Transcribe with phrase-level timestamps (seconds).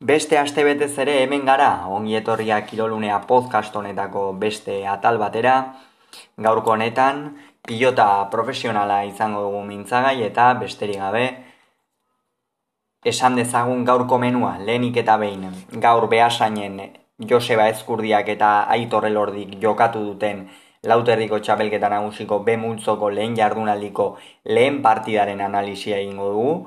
[0.00, 5.56] Beste aste betez ere hemen gara, ongi etorria kirolunea podcast honetako beste atal batera,
[6.46, 7.20] gaurko honetan,
[7.68, 11.26] pilota profesionala izango dugu mintzagai eta besterik gabe,
[13.12, 15.44] esan dezagun gaurko menua, lehenik eta behin,
[15.84, 16.80] gaur behasainen
[17.28, 20.46] Joseba Ezkurdiak eta Aitor Elordik jokatu duten
[20.82, 24.14] lauterriko txapelketa nagusiko B multzoko lehen jardunaldiko
[24.48, 26.60] lehen partidaren analizia egingo dugu,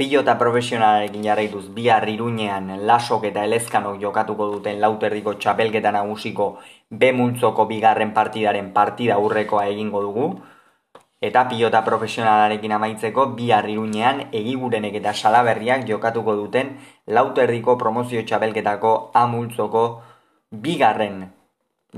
[0.00, 6.46] Pilota profesionalarekin jarraituz bihar iruñean lasok eta elezkanok jokatuko duten lauterdiko txapelketa nagusiko
[6.88, 10.28] B multzoko bigarren partidaren partida aurrekoa egingo dugu.
[11.20, 16.72] Eta pilota profesionalarekin amaitzeko bihar iruñean egigurenek eta salaberriak jokatuko duten
[17.18, 19.84] lauterdiko promozio txapelketako A multzoko
[20.50, 21.20] bigarren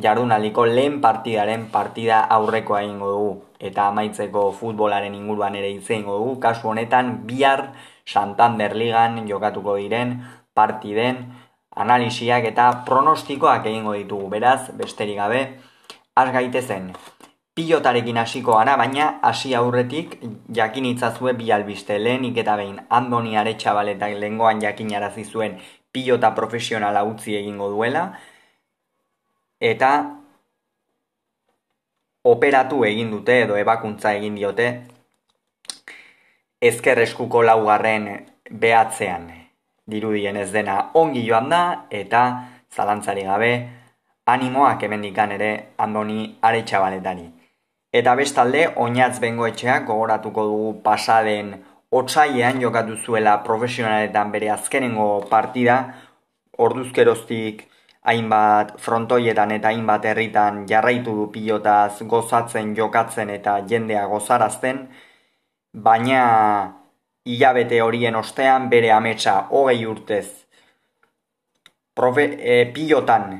[0.00, 3.32] jardunaliko lehen partidaren partida aurrekoa egingo dugu.
[3.60, 7.68] Eta amaitzeko futbolaren inguruan ere izango dugu, kasu honetan bihar
[8.12, 10.18] Santander Ligan jokatuko diren
[10.54, 11.24] partiden
[11.76, 14.28] analisiak eta pronostikoak egingo ditugu.
[14.28, 15.42] Beraz, besterik gabe,
[16.14, 16.92] az gaitezen.
[17.54, 20.16] Pilotarekin hasiko gara, baina hasi aurretik
[20.56, 25.58] jakin itzazue bi albiste lehenik eta behin Andoni Aretxabal eta lengoan jakin arazi zuen
[25.92, 28.06] pilota profesionala utzi egingo duela
[29.60, 29.90] eta
[32.24, 34.68] operatu egin dute edo ebakuntza egin diote
[36.62, 38.08] ezker eskuko laugarren
[38.50, 39.26] behatzean.
[39.90, 42.22] Dirudien ez dena ongi joan da eta
[42.70, 43.52] zalantzari gabe
[44.26, 47.26] animoak emendikan ere andoni aretsabaletari.
[47.92, 51.52] Eta bestalde, oinatz bengoetxeak gogoratuko dugu pasaden
[51.90, 55.76] otsailean jokatu zuela profesionaletan bere azkenengo partida,
[56.58, 57.66] orduzkeroztik
[58.08, 64.86] hainbat frontoietan eta hainbat herritan jarraitu du pilotaz gozatzen jokatzen eta jendea gozarazten,
[65.72, 66.74] baina
[67.24, 70.26] hilabete horien ostean bere ametsa hogei urtez
[71.94, 73.38] profe, e, pilotan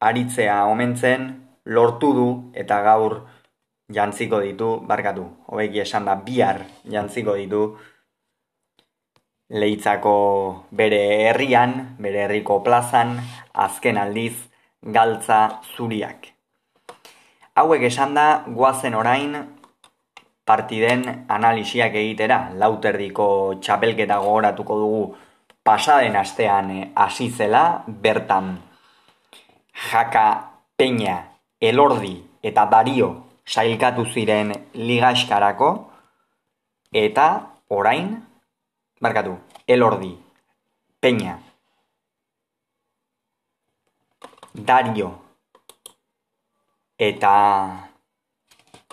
[0.00, 1.28] aritzea omentzen
[1.64, 3.20] lortu du eta gaur
[3.92, 7.76] jantziko ditu, barkatu, hogei esan da bihar jantziko ditu
[9.52, 13.18] leitzako bere herrian, bere herriko plazan,
[13.52, 14.48] azken aldiz
[14.82, 16.30] galtza zuriak.
[17.54, 19.36] Hauek esan da, guazen orain,
[20.44, 23.26] partiden analisiak egitera, lauterdiko
[23.62, 25.02] txapelketa gogoratuko dugu
[25.62, 28.56] pasaden astean eh, hasi zela, bertan.
[29.90, 30.26] Jaka
[30.76, 31.16] peña,
[31.60, 33.12] elordi eta dario
[33.46, 35.70] sailkatu ziren ligaiskarako,
[36.92, 37.26] eta
[37.68, 38.12] orain,
[39.00, 39.36] barkatu,
[39.66, 40.12] elordi,
[41.00, 41.38] peña,
[44.54, 45.10] dario,
[46.98, 47.91] eta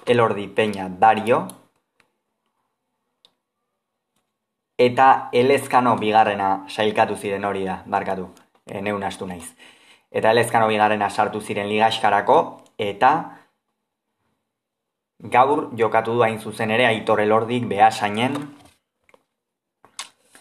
[0.10, 1.48] Elordi Peña Dario
[4.80, 8.30] eta Elezkano bigarrena sailkatu ziren hori da, barkatu,
[8.66, 9.52] e, neun astu naiz.
[10.10, 12.40] Eta Elezkano bigarrena sartu ziren ligaskarako
[12.80, 13.12] eta
[15.20, 18.40] gaur jokatu du hain zuzen ere Aitor Elordik behasainen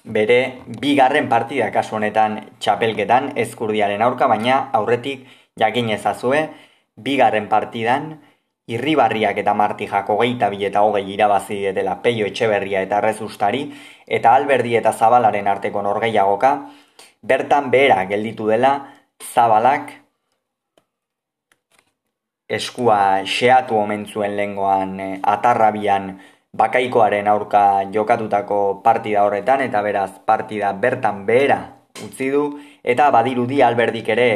[0.05, 0.39] bere
[0.81, 5.27] bigarren partida kasu honetan txapelketan ezkurdiaren aurka, baina aurretik
[5.59, 6.47] jakin ezazue
[6.97, 8.15] bigarren partidan
[8.69, 13.62] irribarriak eta martijak hogeita bi eta hogei irabazi dela peio etxeberria eta rezustari,
[14.06, 16.53] eta alberdi eta zabalaren arteko norgeiagoka,
[17.23, 18.75] bertan behera gelditu dela
[19.34, 19.95] zabalak
[22.49, 26.19] eskua xeatu omen zuen lengoan eh, atarrabian
[26.57, 31.61] bakaikoaren aurka jokatutako partida horretan, eta beraz partida bertan behera
[32.05, 32.45] utzi du,
[32.84, 34.28] eta badirudi alberdik ere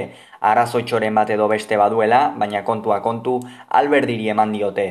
[0.50, 3.38] arazoitxoren bat edo beste baduela, baina kontua kontu
[3.80, 4.86] alberdiri eman diote.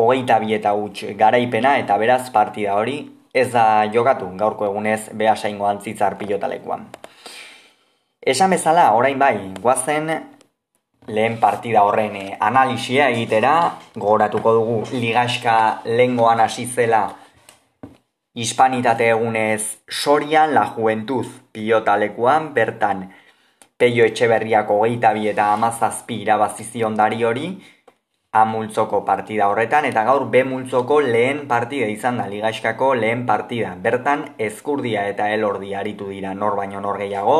[0.00, 2.98] Hogeita bi eta huts garaipena eta beraz partida hori
[3.34, 6.86] ez da jogatu gaurko egunez behasaingo antzitzar pilotalekuan.
[8.24, 10.08] Esan bezala, orain bai, guazen
[11.06, 17.04] lehen partida horren eh, analisia egitera, gogoratuko dugu ligaska lengoan hasi zela
[18.34, 23.04] hispanitate egunez sorian la juventud pilotalekuan bertan
[23.76, 27.48] Peio Etxeberriako geita bi eta amazazpi irabazizion dari hori
[28.40, 33.74] amultzoko partida horretan eta gaur B multzoko lehen partida izan da ligaiskako lehen partida.
[33.86, 37.38] Bertan ezkurdia eta elordi aritu dira nor baino nor gehiago,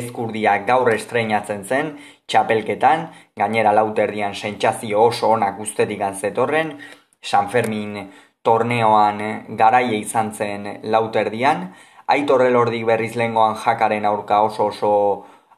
[0.00, 1.96] ezkurdia gaur estreinatzen zen,
[2.26, 3.08] txapelketan,
[3.38, 6.78] gainera lauterdian sentsazio oso onak ustetik zetorren,
[7.22, 8.10] San Fermin
[8.42, 11.68] torneoan garaie izan zen lauterdian,
[12.06, 14.94] aitorre lordik berriz lengoan jakaren aurka oso oso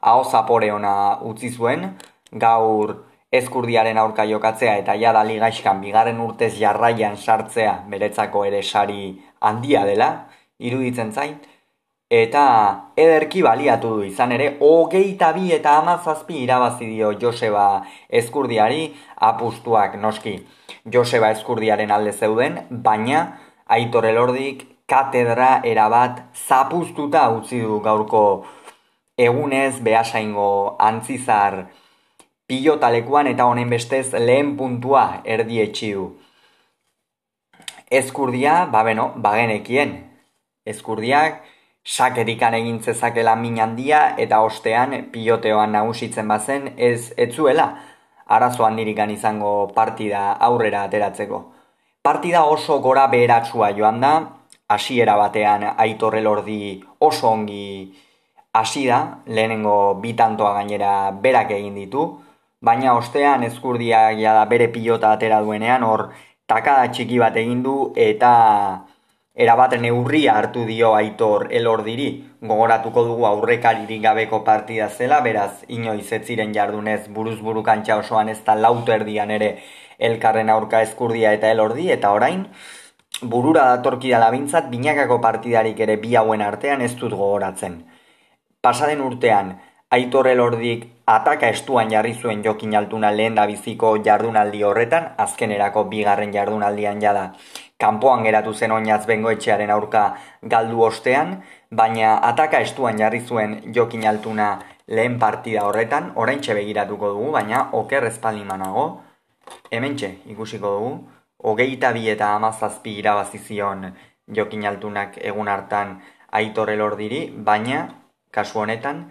[0.03, 0.93] hau zapore ona
[1.29, 1.87] utzi zuen,
[2.45, 2.95] gaur
[3.33, 10.09] ezkurdiaren aurka jokatzea eta jada ligaiskan bigarren urtez jarraian sartzea beretzako ere sari handia dela,
[10.59, 11.37] iruditzen zain,
[12.13, 12.43] eta
[12.99, 17.65] ederki baliatu du izan ere, hogeita bi eta amazazpi irabazi dio Joseba
[18.21, 18.83] Eskurdiari
[19.29, 20.35] apustuak noski.
[20.93, 23.23] Joseba Eskurdiaren alde zeuden, baina
[23.65, 28.23] Aitor Elordik katedra erabat zapuztuta utzi du gaurko
[29.17, 31.67] egunez behasaingo antzizar
[32.47, 36.07] pilotalekuan eta honen bestez lehen puntua erdietxi du.
[37.89, 39.93] Eskurdia, ba beno, bagenekien.
[40.65, 41.43] Eskurdiak,
[41.85, 47.67] sakerikan egin zezakela min handia eta ostean piloteoan nagusitzen bazen ez etzuela
[48.25, 51.43] arazo handirikan izango partida aurrera ateratzeko.
[52.01, 54.13] Partida oso gora beheratsua joan da,
[54.67, 57.93] hasiera batean aitorre lordi oso ongi
[58.53, 62.05] hasi da, lehenengo bitantoa gainera berak egin ditu,
[62.61, 66.09] baina ostean eskurdiak da bere pilota atera duenean hor
[66.47, 68.33] takada txiki bat egin du eta
[69.35, 72.07] erabat neurria hartu dio aitor elordiri.
[72.41, 78.29] Gogoratuko dugu aurrekaririk gabeko partida zela, beraz inoiz ez ziren jardunez buruz buru kantxa osoan
[78.29, 79.57] ez da lauto erdian ere
[79.97, 82.45] elkarren aurka eskurdia eta elordi, eta orain
[83.21, 87.81] burura datorki da labintzat binakako partidarik ere bi hauen artean ez dut gogoratzen.
[88.63, 89.49] Pasaden urtean,
[89.91, 96.31] Aitor elordik ataka estuan jarri zuen jokin altuna lehen da biziko jardunaldi horretan, azkenerako bigarren
[96.31, 97.25] jardunaldian jada.
[97.83, 100.03] Kanpoan geratu zen oinaz bengoetxearen aurka
[100.53, 101.33] galdu ostean,
[101.81, 104.47] baina ataka estuan jarri zuen jokin altuna
[104.87, 109.01] lehen partida horretan, orain begiratuko dugu, baina oker ezpaldi manago,
[109.71, 110.93] hemen ikusiko dugu,
[111.43, 113.91] hogeita bi eta amazazpi irabazizion
[114.27, 115.99] jokin altunak egun hartan
[116.31, 118.02] aitor elordiri, baina,
[118.33, 119.05] kasu honetan,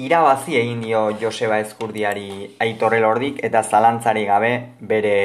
[0.00, 5.16] irabazi egin dio Joseba Eskurdiari aitor elordik eta zalantzari gabe bere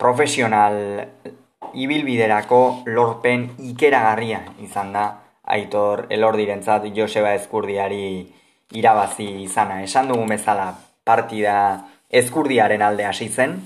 [0.00, 0.76] profesional
[1.74, 5.04] ibilbiderako lorpen ikeragarria izan da
[5.56, 8.26] aitor elordirentzat Joseba Eskurdiari
[8.72, 9.82] irabazi izana.
[9.82, 10.72] Esan dugu bezala
[11.04, 11.56] partida
[12.10, 13.60] Eskurdiaren alde hasi zen,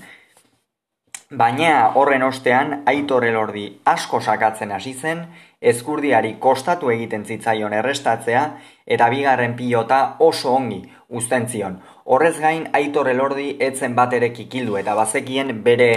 [1.37, 5.25] baina horren ostean aitor elordi asko sakatzen hasi zen,
[5.65, 8.41] Eskurdiari kostatu egiten zitzaion errestatzea
[8.85, 11.79] eta bigarren pilota oso ongi uzten zion.
[12.05, 15.89] Horrez gain aitor elordi etzen bat ere kikildu eta bazekien bere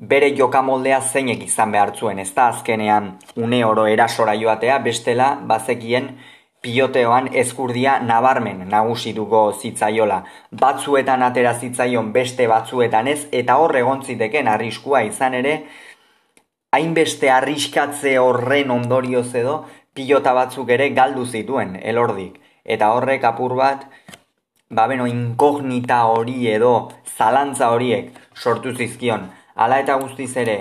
[0.00, 6.14] bere jokamoldea zeinek izan behar zuen, ez da azkenean une oro erasora joatea, bestela bazekien
[6.60, 10.22] piloteoan eskurdia nabarmen nagusi dugo zitzaiola.
[10.60, 15.56] Batzuetan atera zitzaion beste batzuetan ez, eta hor egon ziteken arriskua izan ere,
[16.76, 19.64] hainbeste arriskatze horren ondorioz edo,
[19.94, 22.38] pilota batzuk ere galdu zituen, elordik.
[22.64, 23.86] Eta horrek apur bat,
[24.70, 26.74] babeno inkognita hori edo
[27.16, 29.30] zalantza horiek sortu zizkion,
[29.60, 30.54] Hala eta guztiz ere,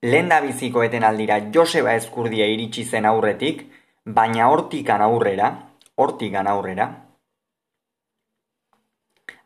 [0.00, 3.66] lehen da bizikoeten aldira Joseba Eskurdia iritsi zen aurretik,
[4.04, 5.50] baina hortikan aurrera,
[5.96, 6.88] hortikan aurrera,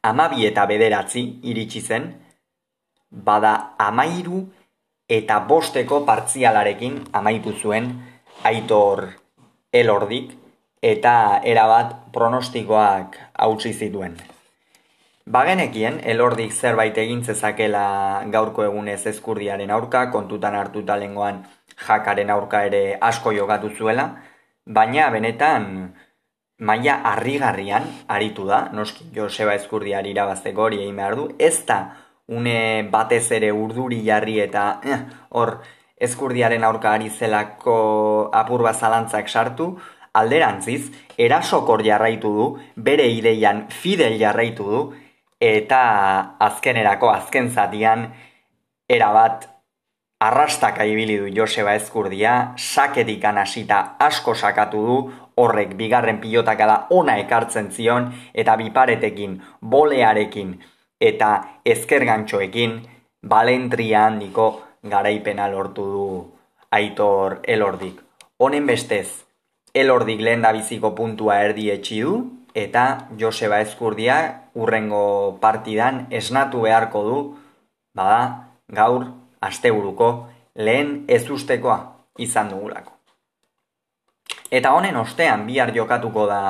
[0.03, 2.11] amabi eta bederatzi iritsi zen,
[3.11, 4.45] bada amairu
[5.09, 7.91] eta bosteko partzialarekin amaitu zuen
[8.45, 9.09] aitor
[9.73, 10.33] elordik
[10.83, 14.17] eta erabat pronostikoak hautsi zituen.
[15.25, 21.41] Bagenekien, elordik zerbait egin zezakela gaurko egunez ezkurdiaren aurka, kontutan hartuta lengoan
[21.87, 24.11] jakaren aurka ere asko jogatu zuela,
[24.67, 25.95] baina benetan
[26.59, 31.79] maila harrigarrian aritu da, noski Joseba ezkurdiari irabazteko hori egin behar du, ez da
[32.29, 35.59] une batez ere urduri jarri eta eh, hor
[36.01, 39.79] ezkurdiaren aurka ari zelako apur zalantzak sartu,
[40.13, 44.83] alderantziz, erasokor jarraitu du, bere ideian fidel jarraitu du,
[45.41, 48.13] eta azkenerako azken zatian
[48.89, 49.54] erabat
[50.25, 54.99] arrastaka ibili du Joseba Ezkurdia, saketik anasita asko sakatu du,
[55.37, 60.55] horrek bigarren pilotaka da ona ekartzen zion, eta biparetekin, bolearekin
[61.01, 61.31] eta
[61.69, 62.79] ezkergantxoekin,
[63.29, 64.47] balentria handiko
[64.95, 66.07] garaipena lortu du
[66.73, 67.99] aitor elordik.
[68.41, 69.25] Honen bestez,
[69.75, 71.69] elordik lehen biziko puntua erdi
[72.01, 72.15] du,
[72.55, 74.17] eta Joseba Ezkurdia
[74.55, 77.19] urrengo partidan esnatu beharko du,
[77.95, 80.11] bada, gaur, asteburuko,
[80.55, 81.79] lehen ez ustekoa
[82.19, 82.93] izan dugulako.
[84.51, 86.41] Eta honen ostean bihar jokatuko da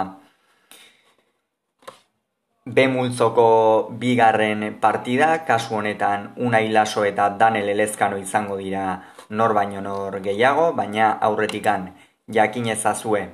[2.65, 10.21] Bemultzoko bigarren partida, kasu honetan Unai Laso eta Danel Elezkano izango dira nor baino nor
[10.25, 11.91] gehiago, baina aurretikan
[12.33, 13.27] jakin ezazue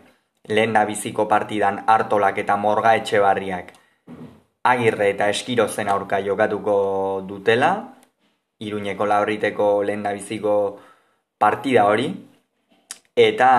[0.49, 3.73] lehen da biziko partidan hartolak eta morga etxe barriak
[4.65, 6.75] agirre eta eskirozen aurka jokatuko
[7.29, 7.71] dutela,
[8.61, 10.55] iruñeko laurriteko lehen da biziko
[11.41, 12.09] partida hori,
[13.17, 13.51] eta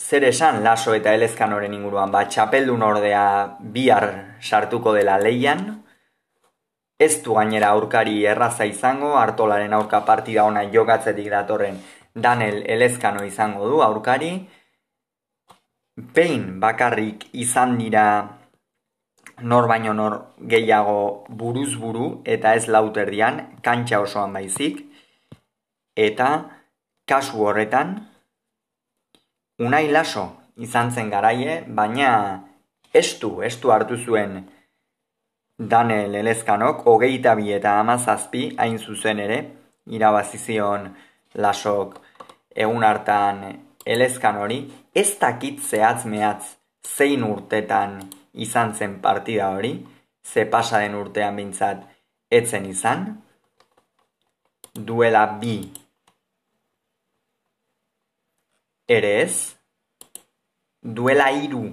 [0.00, 3.24] zer esan laso eta elezkanoren inguruan, ba, txapeldun ordea
[3.60, 4.08] bihar
[4.40, 5.66] sartuko dela leian,
[6.98, 11.80] ez du gainera aurkari erraza izango, hartolaren aurka partida ona jokatzetik datorren
[12.14, 14.30] Daniel Elezkano izango du aurkari,
[15.96, 18.35] behin bakarrik izan dira
[19.42, 24.84] nor baino nor gehiago buruz buru eta ez lauterdian, kantxa osoan baizik,
[25.96, 26.28] eta
[27.06, 27.96] kasu horretan,
[29.56, 30.22] Unai laso
[30.60, 32.08] izan zen garaie, baina
[32.92, 34.42] estu, estu hartu zuen
[35.56, 39.38] Daniel Elezkanok, hogeita bi eta amazazpi hain zuzen ere,
[39.88, 40.90] irabazizion
[41.40, 41.96] lasok
[42.52, 43.40] egun hartan
[43.86, 44.60] Elezkan hori,
[44.94, 48.00] ez dakit zehatz mehatz zein urtetan
[48.36, 49.72] izan zen partida hori,
[50.22, 51.84] ze pasaren urtean bintzat
[52.30, 53.06] etzen izan,
[54.74, 55.56] duela bi
[58.88, 59.56] ere ez,
[60.82, 61.64] duela hiru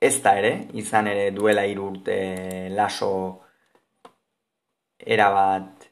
[0.00, 2.16] ez da ere, izan ere duela hiru urte
[2.76, 3.10] laso
[5.16, 5.88] erabat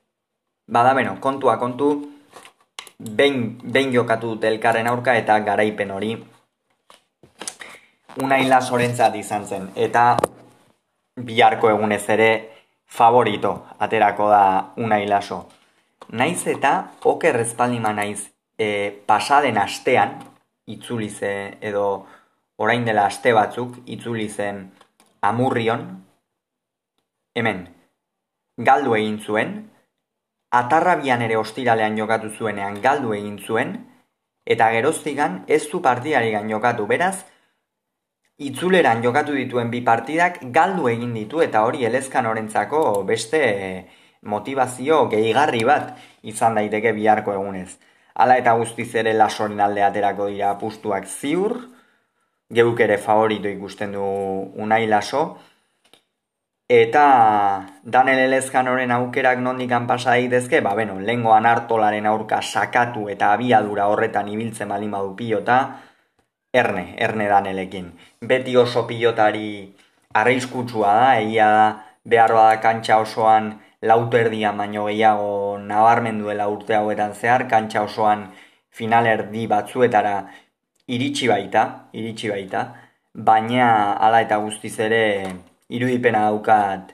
[0.67, 2.12] bada beno, kontua kontu
[3.11, 6.13] behin, behin jokatu dute elkarren aurka eta garaipen hori.
[8.23, 10.17] Unain lasorentzat izan zen eta
[11.17, 12.31] biharko egunez ere
[12.87, 14.45] favorito aterako da
[14.77, 15.47] unain laso
[16.13, 18.27] Naiz eta oker ezpaldima naiz
[18.59, 20.19] e, pasaden astean,
[20.67, 22.07] itzuli ze edo
[22.59, 24.67] orain dela aste batzuk, itzuli zen
[25.23, 25.87] amurrion,
[27.35, 27.63] hemen,
[28.59, 29.55] galdu egin zuen,
[30.53, 33.77] atarrabian ere ostiralean jokatu zuenean galdu egin zuen,
[34.47, 37.25] eta geroztigan ez du partiari gan jokatu, beraz,
[38.39, 43.43] itzuleran jokatu dituen bi partidak galdu egin ditu eta hori elezkan orentzako beste
[44.23, 47.79] motivazio gehigarri bat izan daiteke biharko egunez.
[48.15, 51.57] Hala eta guztiz ere lasoren alde aterako dira apustuak ziur,
[52.53, 54.05] geuk ere favorito ikusten du
[54.61, 55.23] unai laso,
[56.73, 63.91] eta Daniel Elezkanoren aukerak nondikan pasa daitezke, ba beno, lengoan hartolaren aurka sakatu eta abiadura
[63.93, 65.59] horretan ibiltzen bali madu pilota,
[66.55, 67.93] erne, erne Danielekin.
[68.25, 69.69] Beti oso pilotari
[70.17, 71.69] arriskutsua da, egia da,
[72.09, 73.53] behar da kantxa osoan
[73.83, 78.31] lauterdia baino gehiago nabarmen duela urte hauetan zehar, kantxa osoan
[78.73, 80.19] finalerdi batzuetara
[80.89, 82.69] iritsi baita, iritsi baita,
[83.13, 85.03] baina hala eta guztiz ere
[85.79, 86.93] irudipena daukat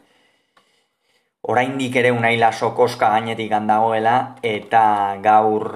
[1.49, 4.83] oraindik ere unai laso koska gainetik handagoela eta
[5.25, 5.69] gaur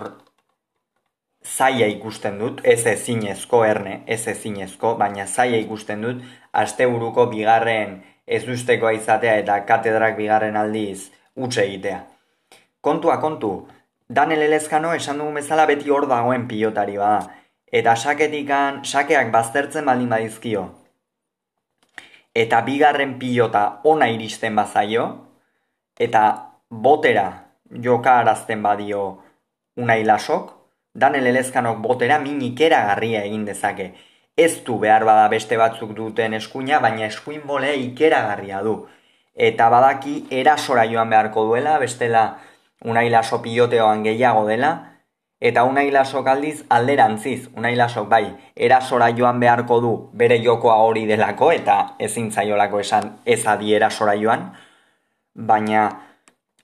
[1.42, 8.46] zaia ikusten dut, ez ezinezko erne, ez ezinezko, baina zaia ikusten dut, asteburuko bigarren ez
[8.48, 12.02] ustekoa izatea eta katedrak bigarren aldiz utxe egitea.
[12.80, 13.52] Kontua kontu,
[14.08, 17.26] Daniel Elezkano esan dugu bezala beti hor dagoen pilotari bada,
[17.72, 20.68] eta saketikan sakeak baztertzen baldin badizkio.
[22.34, 25.06] Eta bigarren pilota ona iristen bazaio,
[25.98, 26.22] eta
[26.70, 27.26] botera
[27.70, 29.02] joka arazten badio
[29.76, 30.52] unai lasok,
[30.94, 33.92] Daniel Elezkanok botera minik eragarria egin dezake
[34.36, 38.76] ez du behar bada beste batzuk duten eskuina, baina eskuin bolea ikeragarria du.
[39.34, 42.38] Eta badaki erasora joan beharko duela, bestela
[42.84, 44.91] unai laso piloteoan gehiago dela,
[45.42, 51.02] eta unai laso aldiz alderantziz, unai laso bai, erasora joan beharko du bere jokoa hori
[51.06, 54.52] delako, eta ezin zaiolako esan ez adi erasora joan,
[55.34, 55.88] baina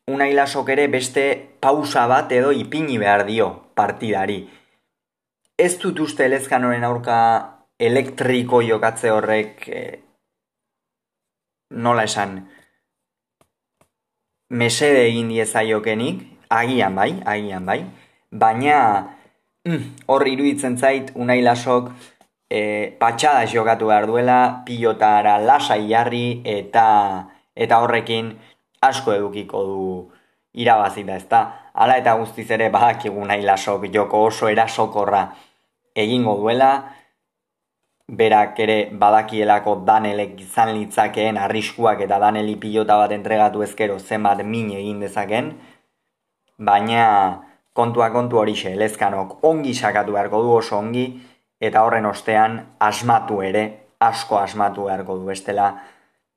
[0.08, 1.24] unai lasok ere beste
[1.60, 4.40] pausa bat edo ipini behar dio partidari.
[5.58, 7.18] Ez dut uste elezkanoren aurka
[7.78, 9.82] elektriko jokatze horrek e,
[11.70, 12.44] nola esan
[14.50, 17.82] mesede egin diezaiokenik, agian bai, agian bai,
[18.32, 19.08] baina
[19.64, 21.90] mm, hor iruditzen zait unai lasok
[22.50, 22.60] e,
[23.00, 28.36] patxada jokatu behar duela, pilotara lasai jarri eta eta horrekin
[28.82, 29.82] asko edukiko du
[30.54, 31.40] irabazita ezta.
[31.74, 35.28] Hala eta guztiz ere badakigu nahi lasok joko oso erasokorra
[35.94, 36.70] egingo duela,
[38.08, 44.70] berak ere badakielako danelek izan litzakeen arriskuak eta daneli pilota bat entregatu ezkero zenbat min
[44.72, 45.52] egin dezaken,
[46.58, 47.04] baina
[47.78, 51.06] kontua kontu hori xe, lezkanok ongi sakatu beharko du oso ongi,
[51.60, 53.64] eta horren ostean asmatu ere,
[54.02, 55.68] asko asmatu beharko du bestela,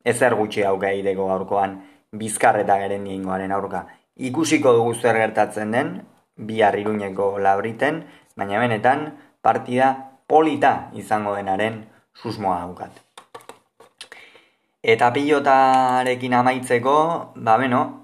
[0.06, 1.80] ezer gutxi hauka egiteko gaurkoan,
[2.12, 3.86] bizkar eta geren aurka.
[4.18, 6.02] Ikusiko dugu zer gertatzen den,
[6.38, 8.04] bihar iruneko labriten,
[8.36, 9.96] baina benetan partida
[10.28, 12.92] polita izango denaren susmoa daukat.
[14.84, 18.01] Eta pilotarekin amaitzeko, ba beno,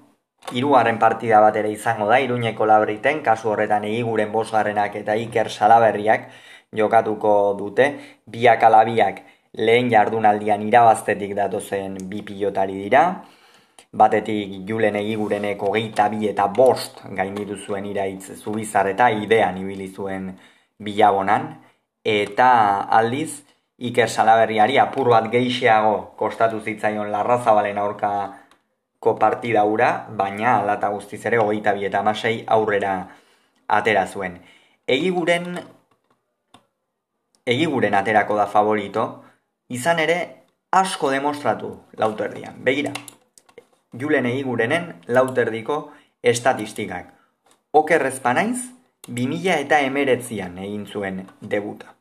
[0.52, 6.28] Hirugarren partida bat ere izango da, iruñeko labriten, kasu horretan egiguren bosgarrenak eta iker salaberriak
[6.76, 7.88] jokatuko dute,
[8.26, 9.20] biak alabiak
[9.58, 13.02] lehen jardunaldian irabaztetik datozen bi pilotari dira,
[13.92, 20.32] batetik julen egigurenek hogeita bi eta bost gainditu zuen iraitz zubizar eta idean ibili zuen
[20.78, 21.54] bilabonan,
[22.04, 22.50] eta
[23.00, 23.44] aldiz,
[23.78, 27.78] Iker Salaberriari apur bat geixeago kostatu zitzaion larrazabalen
[28.98, 33.08] aurkako partida ura, baina alata guztiz ere hogeita bi eta amasei aurrera
[33.68, 34.40] atera zuen.
[34.86, 35.58] Egiguren,
[37.46, 39.24] egiguren aterako da favorito,
[39.68, 42.64] izan ere asko demostratu lauterdian.
[42.64, 42.92] Begira,
[43.92, 47.14] julen egigurenen lauterdiko estatistikak.
[47.72, 48.58] Okerrezpa naiz,
[49.08, 51.94] 2000 eta emeretzian egin zuen debuta.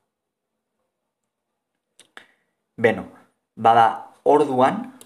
[2.78, 3.08] Beno,
[3.56, 4.97] bada orduan,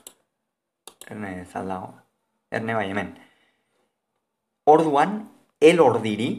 [1.12, 1.94] erne zaldago,
[2.52, 3.14] erne bai hemen,
[4.66, 6.32] orduan, el ordiri,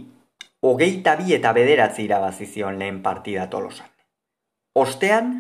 [0.63, 3.91] hogeita bi eta bederatzi irabazizion lehen partida tolosan.
[4.79, 5.33] Ostean,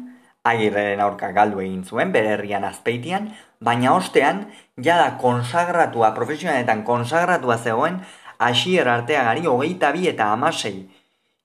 [0.44, 4.44] agirreren aurka galdu egin zuen, bere herrian azpeitian, baina ostean,
[4.76, 8.02] jada konsagratua, profesionaletan konsagratua zegoen,
[8.38, 10.88] asier arteagari hogeita bi eta amasei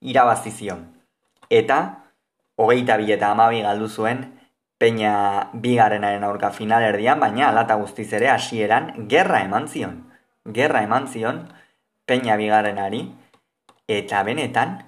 [0.02, 0.82] irabazizion.
[1.48, 1.78] Eta,
[2.58, 4.26] hogeita bi eta amabi galdu zuen,
[4.78, 10.04] Peña bigarrenaren aurka finalerdian, baina alata guztiz ere hasieran gerra eman zion.
[10.46, 11.48] Gerra eman zion
[12.08, 13.02] Peña bigarrenari
[13.86, 14.78] eta benetan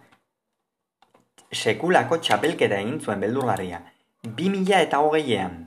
[1.53, 3.83] sekulako txapelketa egin zuen beldurgarria.
[4.39, 5.59] Bi mila eta hogeian.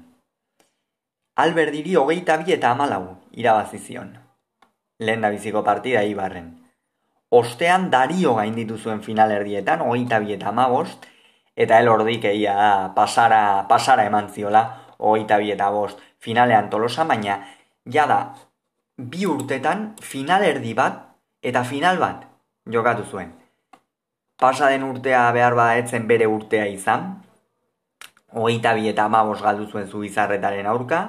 [1.44, 3.04] Alberdiri hogeita bi eta amalau
[3.38, 4.16] irabazi zion.
[4.98, 6.50] Lehen biziko partida ibarren.
[7.30, 11.06] Ostean dario gainditu zuen finalerdietan, hogeita bi eta amabost,
[11.56, 14.64] eta el ordik eia pasara, pasara eman ziola,
[14.98, 17.40] oita bi eta bost, finalean tolosa, baina
[17.86, 18.34] jada
[18.98, 21.02] bi urtetan finalerdi bat
[21.42, 22.26] eta final bat
[22.70, 23.34] jokatu zuen.
[24.40, 27.24] Pasa den urtea behar bada etzen bere urtea izan,
[28.34, 31.04] oita bi eta amabos galdu zuen zu izarretaren aurka,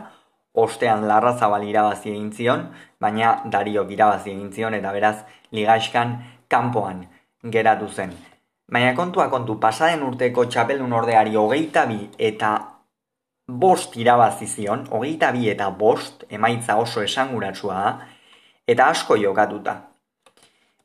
[0.54, 2.68] ostean larra zabal irabazi egin zion,
[3.00, 5.16] baina dariok irabazi egin zion, eta beraz
[5.52, 7.06] ligaiskan kanpoan
[7.42, 8.14] geratu zen.
[8.74, 12.50] Baina kontua kontu, pasaden urteko txapeldun ordeari hogeita bi eta
[13.46, 17.92] bost irabazi zion, hogeita bi eta bost, emaitza oso esanguratsua da,
[18.66, 19.76] eta asko jokatuta.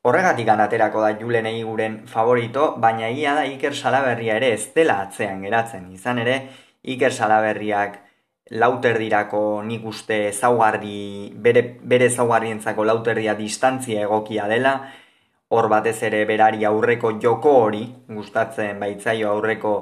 [0.06, 5.41] Horregatik anaterako da julen egiguren favorito, baina egia da Iker Salaberria ere ez dela atzean
[5.43, 5.89] geratzen.
[5.97, 6.38] Izan ere,
[6.93, 7.97] Iker Salaberriak
[8.62, 14.78] lauterdirako nik uste zaugarri, bere, bere zaugarrientzako lauterdia distantzia egokia dela,
[15.49, 19.73] hor batez ere berari aurreko joko hori, gustatzen baitzaio aurreko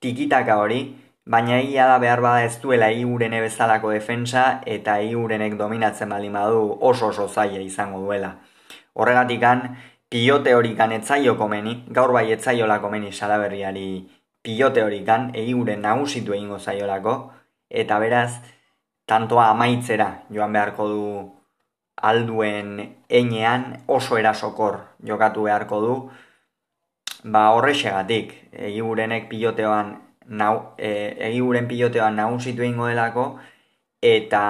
[0.00, 0.80] tikitaka hori,
[1.24, 6.78] baina egia da behar bada ez duela iurene bezalako defensa eta iurenek dominatzen bali badu
[6.80, 8.34] oso oso zaila izango duela.
[8.94, 9.64] Horregatik an,
[10.10, 13.88] pilote horikan etzaio komeni, gaur bai etzaio komeni salaberriari
[14.42, 17.32] pilote horikan, eiuren nagusitu egingo zaiolako,
[17.70, 18.40] eta beraz,
[19.06, 21.37] tantoa amaitzera joan beharko du
[22.02, 25.94] alduen enean oso erasokor jokatu beharko du,
[27.24, 29.96] ba horrexegatik, egigurenek piloteoan
[30.28, 33.38] nau, e, egiguren piloteoan nagusitu ingo delako,
[34.02, 34.42] eta,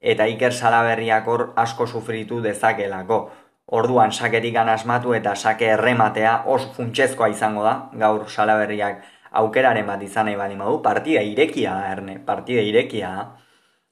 [0.00, 3.30] eta Iker Salaberriak hor asko sufritu dezakelako.
[3.70, 10.26] Orduan saketik asmatu eta sake errematea oso funtsezkoa izango da, gaur Salaberriak aukeraren bat izan
[10.26, 13.12] nahi bali modu, partida irekia da, erne, partida irekia.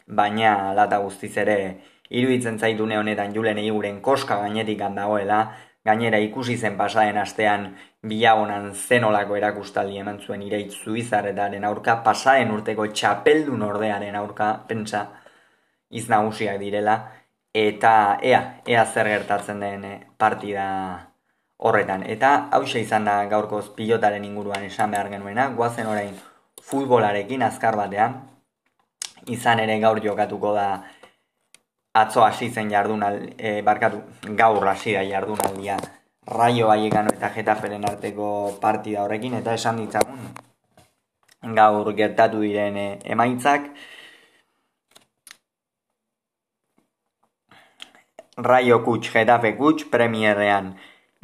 [0.09, 1.78] Baina lata guztiz ere,
[2.11, 5.40] iruditzen zaitune honetan julen eguren koska gainetik dagoela,
[5.85, 7.68] gainera ikusi zen pasaden astean
[8.03, 15.07] bilagonan zenolako erakustaldi eman zuen ireitz zuizarretaren aurka, pasaden urteko txapeldun ordearen aurka, pentsa,
[15.90, 16.99] iz nagusiak direla,
[17.55, 20.66] eta ea, ea zer gertatzen den eh, partida
[21.59, 22.05] horretan.
[22.07, 26.14] Eta hause izan da gaurkoz pilotaren inguruan esan behar genuena, guazen orain
[26.68, 28.21] futbolarekin azkar batean,
[29.27, 30.68] izan ere gaur jokatuko da
[32.00, 34.02] atzo hasi zen jardunal, e, barkatu,
[34.37, 35.76] gaur hasi da jardunaldia
[36.28, 43.70] raio baiekano eta jetaferen arteko partida horrekin, eta esan ditzagun gaur gertatu diren e, emaitzak.
[48.48, 50.76] Raio kuts, jetafe kuts, premierrean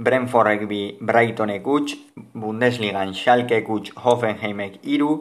[0.02, 1.94] Brentfordek bi Brightonek kuts,
[2.34, 5.12] Bundesligan Schalke kuts, Hoffenheimek iru,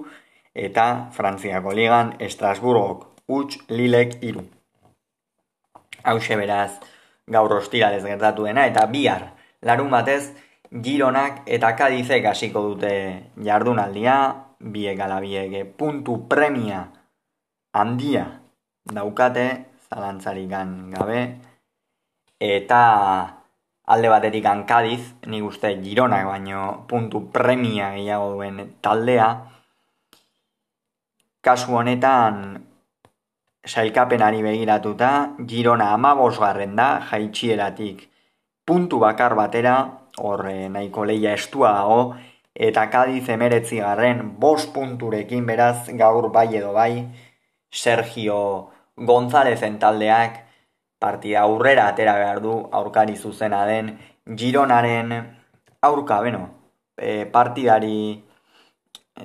[0.56, 4.48] eta Frantziako ligan Estrasburgok kuts, Lilek iru
[6.04, 6.80] hause beraz
[7.28, 10.34] gaur ostiralez gertatu dena, eta bihar, larun batez,
[10.84, 12.94] gironak eta kadizek hasiko dute
[13.44, 14.18] jardunaldia,
[14.60, 16.88] biek ala biek puntu premia
[17.74, 18.26] handia
[18.86, 19.48] daukate,
[19.90, 20.50] zalantzarik
[20.94, 21.22] gabe.
[22.40, 22.84] Eta
[23.86, 29.30] alde batetik Kadiz, nik uste Gironak baino puntu premia gehiago duen taldea.
[31.44, 32.64] Kasu honetan
[33.66, 38.10] sailkapenari begiratuta, Girona amabos garren da, jaitxieratik
[38.66, 39.76] puntu bakar batera,
[40.18, 42.16] horre nahiko leia estua dago,
[42.54, 47.08] eta Kadiz emeretzi garren, bos punturekin beraz gaur bai edo bai,
[47.72, 50.44] Sergio Gonzalezen taldeak
[51.00, 53.98] partida aurrera atera behar du aurkari zuzena den
[54.38, 55.12] Gironaren
[55.82, 56.46] aurka, beno,
[56.98, 58.24] e, partidari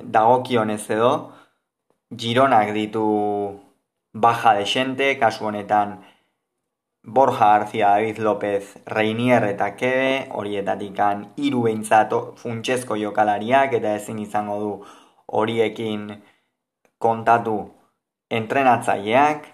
[0.02, 1.12] dagokionez edo,
[2.10, 3.04] Gironak ditu
[4.12, 6.00] baja de xente, kasu honetan
[7.02, 14.58] Borja García, David López, Reinier eta Kebe, horietatikan hiru behintzat funtsezko jokalariak eta ezin izango
[14.60, 14.72] du
[15.26, 16.10] horiekin
[16.98, 17.56] kontatu
[18.30, 19.46] entrenatzaileak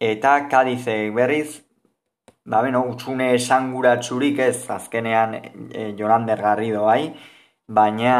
[0.00, 1.62] eta Kadizek berriz
[2.48, 5.42] ba beno, utxune esanguratsurik ez azkenean e,
[5.98, 7.12] Jolander Garrido bai,
[7.68, 8.14] baina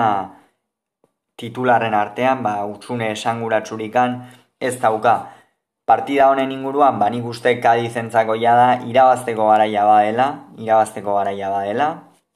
[1.40, 4.20] titularren artean ba utxune esanguratsurikan
[4.60, 5.16] ez dauka.
[5.88, 10.26] Partida honen inguruan, ba nik uste Kadizentzako da irabazteko garaia badela,
[10.58, 11.86] irabazteko garaia badela,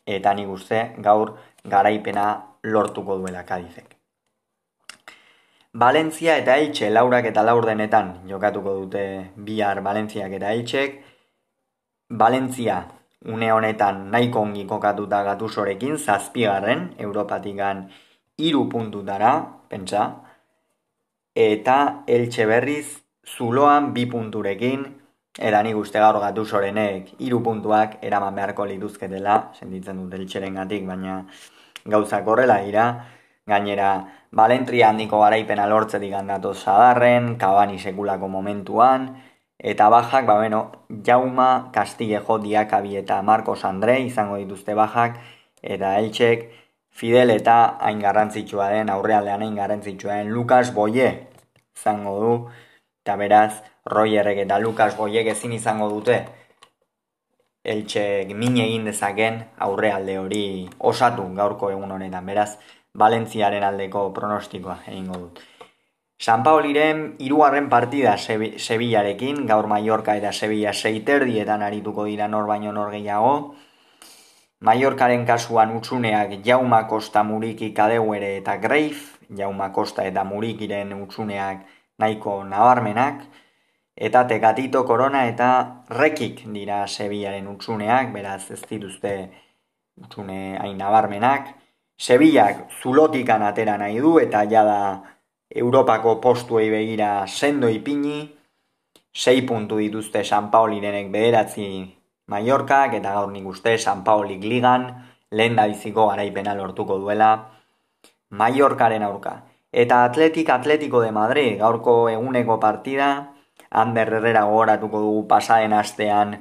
[0.06, 1.34] eta nik uste gaur
[1.64, 3.96] garaipena lortuko duela Kadizek.
[5.74, 9.04] Valentzia eta Elche laurak eta laur denetan jokatuko dute
[9.36, 10.98] bihar Valentziak eta Elchek,
[12.08, 12.86] Valentzia
[13.26, 17.90] une honetan nahiko ongi kokatuta gatusorekin zazpigarren Europatikan
[18.38, 19.36] hiru puntutara,
[19.68, 20.08] pentsa,
[21.36, 24.84] eta Elche berriz zuloan bi punturekin,
[25.38, 31.22] eta nik uste gaur gatusorenek hiru puntuak eraman beharko lituzketela, sentitzen dut Elcheren gatik, baina
[31.84, 32.86] gauzak horrela dira,
[33.46, 33.92] gainera
[34.32, 39.12] Valentria handiko garaipena lortzetik handatu zadarren, kabani sekulako momentuan,
[39.62, 40.72] Eta bajak, ba, bueno,
[41.06, 45.20] Jauma, Castillejo, Diakabi eta Marcos Andre izango dituzte bajak,
[45.62, 46.48] eta Eltsek,
[46.90, 51.28] Fidel eta hain garrantzitsua den, aurrealdean hain garrantzitsua den, Lucas Boye
[51.76, 52.32] izango du,
[53.02, 56.22] eta beraz, Royerrek eta Lucas Boyek ezin izango dute,
[57.62, 60.44] Eltsek mine egin dezaken aurrealde hori
[60.90, 62.56] osatu gaurko egun honetan, beraz,
[62.98, 65.38] Valentziaren aldeko pronostikoa egingo dut.
[66.22, 72.90] San Paoliren irugarren partida Sevillarekin, gaur Mallorca eta Sevilla seiterdietan arituko dira nor baino nor
[72.94, 73.54] gehiago.
[74.60, 81.64] Mallorcaren kasuan utxuneak Jauma Costa Muriki Kadeuere eta Greif, Jauma Costa eta Murikiren utxuneak
[81.98, 83.22] nahiko nabarmenak,
[83.96, 89.14] eta Tekatito Corona eta Rekik dira Sevillaren utxuneak, beraz ez dituzte
[90.00, 91.52] utxune hain nabarmenak.
[91.98, 95.02] Sevillak zulotikan atera nahi du eta jada
[95.54, 98.30] Europako postuei begira sendo ipini,
[99.12, 101.66] sei puntu dituzte San Paulirenek bederatzi
[102.32, 104.86] Mallorcak, eta gaur nik uste San Paulik ligan,
[105.30, 107.32] lehen da biziko garaipena lortuko duela
[108.30, 109.51] Mallorcaren aurka.
[109.72, 113.32] Eta Atletik Atletiko de Madrid, gaurko eguneko partida,
[113.70, 116.34] Ander Herrera gogoratuko dugu pasaren astean.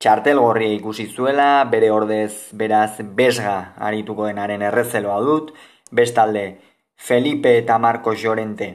[0.00, 5.52] Txartel gorria ikusi zuela, bere ordez beraz besga arituko denaren errezeloa dut,
[5.92, 6.46] bestalde
[6.96, 8.70] Felipe eta Marcos Llorente.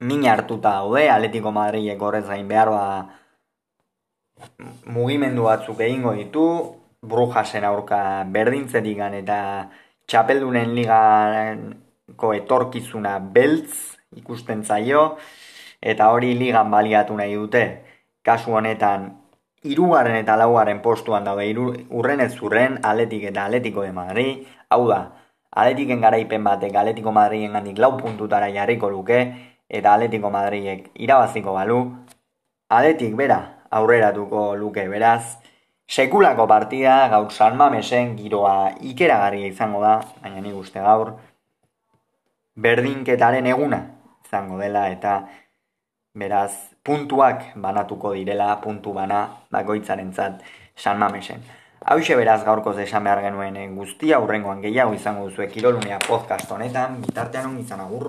[0.00, 2.84] Min hartuta daude, Atletico Madridek horrez gain behar ba
[4.86, 6.46] mugimendu batzuk egingo ditu,
[7.02, 9.38] Brujasen aurka berdintzetik eta
[10.06, 10.74] Txapeldunen
[12.08, 15.16] ligako etorkizuna beltz ikusten zaio,
[15.80, 17.84] eta hori ligan baliatu nahi dute,
[18.22, 19.22] kasu honetan,
[19.64, 21.46] irugarren eta laugarren postuan daude,
[21.90, 25.12] urren ez urren, Atletik eta Atletiko de Madrid, hau da,
[25.52, 29.34] Atletiken garaipen batek Atletiko Madrien gandik lau puntutara jarriko luke,
[29.68, 31.80] eta Atletiko Madriek irabaziko balu,
[32.68, 35.38] Atletik bera aurreratuko luke beraz,
[35.88, 41.16] sekulako partida gaur San Mamesen giroa ikeragarria izango da, baina nik uste gaur,
[42.56, 43.82] berdinketaren eguna
[44.24, 45.28] izango dela, eta
[46.14, 50.40] beraz puntuak banatuko direla, puntu bana bakoitzaren zat
[50.76, 51.42] San Mamesen.
[51.84, 57.02] Hau beraz gaurkoz esan behar genuen eh, guztia, hurrengoan gehiago izango duzu ekirolunea podcast honetan,
[57.02, 58.00] bitartean izan agur.